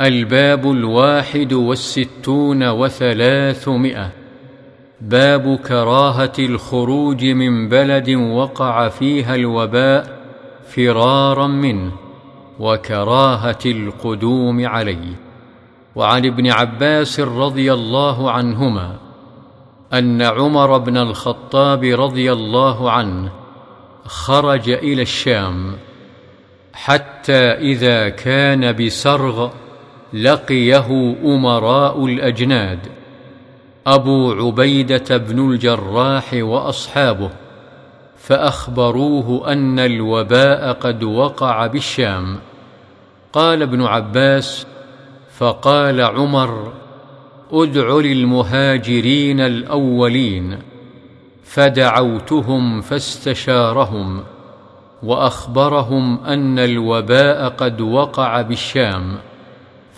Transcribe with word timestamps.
الباب 0.00 0.70
الواحد 0.70 1.52
والستون 1.52 2.68
وثلاثمائة. 2.68 4.10
باب 5.00 5.56
كراهة 5.56 6.32
الخروج 6.38 7.24
من 7.24 7.68
بلد 7.68 8.10
وقع 8.10 8.88
فيها 8.88 9.34
الوباء 9.34 10.20
فرارا 10.66 11.46
منه 11.46 11.92
وكراهة 12.58 13.58
القدوم 13.66 14.66
عليه. 14.66 15.14
وعن 15.94 16.26
ابن 16.26 16.50
عباس 16.50 17.20
رضي 17.20 17.72
الله 17.72 18.30
عنهما 18.30 18.96
أن 19.92 20.22
عمر 20.22 20.78
بن 20.78 20.96
الخطاب 20.96 21.84
رضي 21.84 22.32
الله 22.32 22.90
عنه 22.90 23.32
خرج 24.04 24.70
إلى 24.70 25.02
الشام 25.02 25.72
حتى 26.72 27.52
إذا 27.52 28.08
كان 28.08 28.72
بسرغ 28.72 29.50
لقيه 30.14 31.16
أمراء 31.24 32.06
الأجناد. 32.06 32.78
أبو 33.86 34.32
عبيدة 34.32 35.16
بن 35.16 35.50
الجراح 35.50 36.30
وأصحابه 36.34 37.30
فأخبروه 38.16 39.52
أن 39.52 39.78
الوباء 39.78 40.72
قد 40.72 41.02
وقع 41.02 41.66
بالشام. 41.66 42.38
قال 43.32 43.62
ابن 43.62 43.82
عباس 43.82 44.66
فقال 45.38 46.00
عمر 46.00 46.72
أدع 47.52 47.96
للمهاجرين 47.96 49.40
الأولين. 49.40 50.58
فدعوتهم 51.44 52.80
فاستشارهم 52.80 54.22
وأخبرهم 55.02 56.24
أن 56.24 56.58
الوباء 56.58 57.48
قد 57.48 57.80
وقع 57.80 58.42
بالشام. 58.42 59.18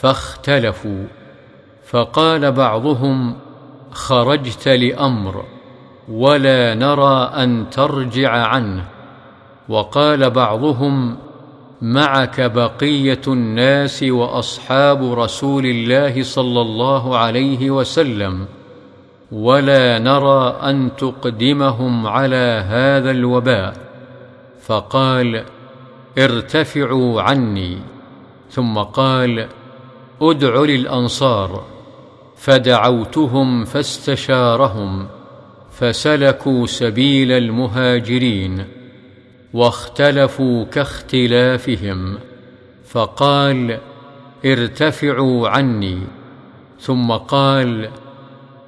فاختلفوا 0.00 1.04
فقال 1.84 2.52
بعضهم 2.52 3.36
خرجت 3.90 4.68
لأمر 4.68 5.44
ولا 6.08 6.74
نرى 6.74 7.30
أن 7.36 7.70
ترجع 7.70 8.30
عنه. 8.30 8.84
وقال 9.68 10.30
بعضهم 10.30 11.16
معك 11.82 12.40
بقية 12.40 13.20
الناس 13.28 14.02
وأصحاب 14.02 15.12
رسول 15.12 15.66
الله 15.66 16.22
صلى 16.22 16.60
الله 16.60 17.18
عليه 17.18 17.70
وسلم 17.70 18.46
ولا 19.32 19.98
نرى 19.98 20.56
أن 20.62 20.90
تقدمهم 20.96 22.06
على 22.06 22.64
هذا 22.68 23.10
الوباء. 23.10 23.74
فقال 24.62 25.44
ارتفعوا 26.18 27.22
عني. 27.22 27.78
ثم 28.50 28.78
قال 28.78 29.48
ادع 30.22 30.60
للأنصار 30.60 31.64
فدعوتهم 32.36 33.64
فاستشارهم 33.64 35.06
فسلكوا 35.70 36.66
سبيل 36.66 37.32
المهاجرين 37.32 38.64
واختلفوا 39.52 40.64
كاختلافهم 40.64 42.18
فقال 42.84 43.78
ارتفعوا 44.44 45.48
عني. 45.48 45.98
ثم 46.80 47.12
قال 47.12 47.88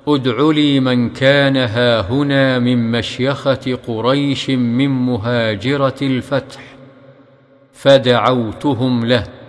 ادع 0.08 0.50
لي 0.50 0.80
من 0.80 1.10
كان 1.10 1.56
هاهنا 1.56 2.58
من 2.58 2.90
مشيخة 2.90 3.78
قريش 3.86 4.50
من 4.50 4.88
مهاجرة 4.88 5.96
الفتح 6.02 6.60
فدعوتهم 7.72 9.04
له. 9.04 9.41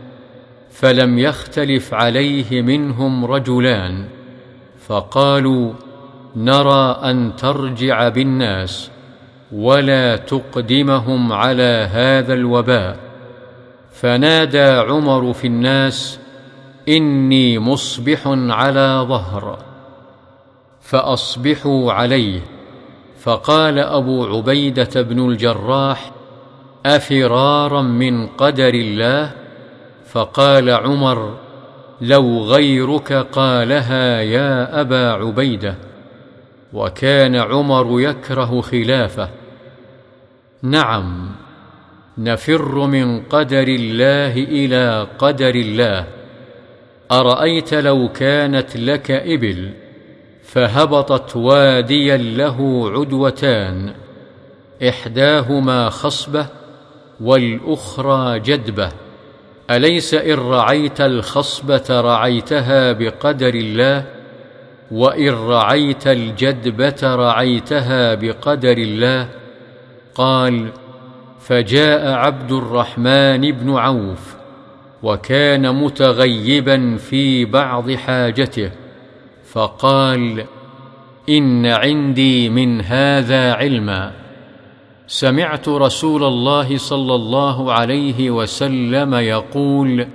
فلم 0.73 1.19
يختلف 1.19 1.93
عليه 1.93 2.61
منهم 2.61 3.25
رجلان 3.25 4.05
فقالوا 4.87 5.73
نرى 6.35 6.99
أن 7.03 7.35
ترجع 7.35 8.09
بالناس 8.09 8.91
ولا 9.51 10.15
تقدمهم 10.15 11.33
على 11.33 11.89
هذا 11.91 12.33
الوباء. 12.33 12.99
فنادى 13.91 14.69
عمر 14.69 15.33
في 15.33 15.47
الناس 15.47 16.19
إني 16.89 17.59
مصبح 17.59 18.19
على 18.27 19.05
ظهر. 19.07 19.57
فأصبحوا 20.81 21.93
عليه 21.93 22.39
فقال 23.19 23.79
أبو 23.79 24.25
عبيدة 24.25 25.01
بن 25.01 25.29
الجراح 25.29 26.11
أفرارا 26.85 27.81
من 27.81 28.27
قدر 28.27 28.73
الله؟ 28.73 29.42
فقال 30.13 30.69
عمر 30.69 31.37
لو 32.01 32.43
غيرك 32.43 33.13
قالها 33.13 34.21
يا 34.21 34.81
أبا 34.81 35.11
عبيدة. 35.11 35.75
وكان 36.73 37.35
عمر 37.35 38.01
يكره 38.01 38.61
خلافه. 38.61 39.29
نعم 40.61 41.31
نفر 42.17 42.85
من 42.85 43.21
قدر 43.21 43.67
الله 43.67 44.33
إلى 44.33 45.07
قدر 45.19 45.55
الله. 45.55 46.07
أرأيت 47.11 47.73
لو 47.73 48.09
كانت 48.09 48.77
لك 48.77 49.11
إبل 49.11 49.73
فهبطت 50.43 51.35
واديا 51.35 52.17
له 52.17 52.89
عدوتان. 52.91 53.93
إحداهما 54.89 55.89
خصبة 55.89 56.45
والأخرى 57.21 58.39
جدبة. 58.39 59.02
أليس 59.71 60.13
إن 60.13 60.39
رعيت 60.39 61.01
الخصبة 61.01 62.01
رعيتها 62.01 62.91
بقدر 62.91 63.53
الله؟ 63.53 64.05
وإن 64.91 65.29
رعيت 65.29 66.07
الجدبة 66.07 67.15
رعيتها 67.15 68.15
بقدر 68.15 68.77
الله؟ 68.77 69.29
قال 70.15 70.69
فجاء 71.39 72.13
عبد 72.13 72.51
الرحمن 72.51 73.51
بن 73.51 73.75
عوف 73.75 74.35
وكان 75.03 75.75
متغيبا 75.75 76.97
في 76.97 77.45
بعض 77.45 77.91
حاجته 77.91 78.71
فقال 79.51 80.45
إن 81.29 81.65
عندي 81.65 82.49
من 82.49 82.81
هذا 82.81 83.53
علما. 83.53 84.22
سمعت 85.13 85.69
رسول 85.69 86.23
الله 86.23 86.77
صلى 86.77 87.15
الله 87.15 87.73
عليه 87.73 88.31
وسلم 88.31 89.13
يقول 89.13 90.07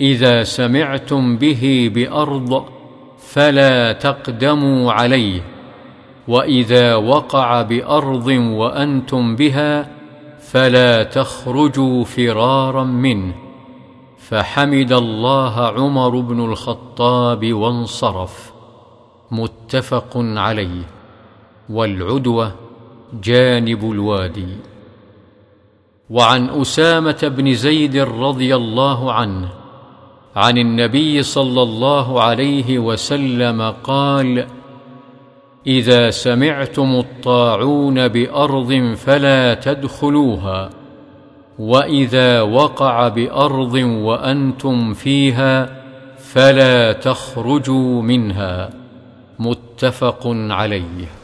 إذا 0.00 0.42
سمعتم 0.42 1.36
به 1.36 1.90
بأرض 1.94 2.64
فلا 3.18 3.92
تقدموا 3.92 4.92
عليه 4.92 5.42
وإذا 6.28 6.94
وقع 6.94 7.62
بأرض 7.62 8.26
وأنتم 8.26 9.36
بها 9.36 9.90
فلا 10.40 11.02
تخرجوا 11.02 12.04
فرارا 12.04 12.84
منه. 12.84 13.34
فحمد 14.18 14.92
الله 14.92 15.60
عمر 15.60 16.20
بن 16.20 16.44
الخطاب 16.44 17.52
وانصرف. 17.52 18.52
متفق 19.30 20.10
عليه. 20.16 20.82
والعدوة 21.70 22.69
جانب 23.22 23.92
الوادي. 23.92 24.48
وعن 26.10 26.48
أسامة 26.48 27.32
بن 27.36 27.54
زيد 27.54 27.96
رضي 27.96 28.56
الله 28.56 29.12
عنه 29.12 29.48
عن 30.36 30.58
النبي 30.58 31.22
صلى 31.22 31.62
الله 31.62 32.22
عليه 32.22 32.78
وسلم 32.78 33.74
قال 33.84 34.46
إذا 35.66 36.10
سمعتم 36.10 36.94
الطاعون 36.94 38.08
بأرض 38.08 38.94
فلا 38.96 39.54
تدخلوها 39.54 40.70
وإذا 41.58 42.40
وقع 42.40 43.08
بأرض 43.08 43.74
وأنتم 43.74 44.94
فيها 44.94 45.82
فلا 46.18 46.92
تخرجوا 46.92 48.02
منها. 48.02 48.70
متفق 49.38 50.20
عليه. 50.26 51.19